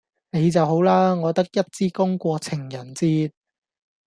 [0.31, 1.13] 你就好啦！
[1.13, 3.31] 我得一支公過情人節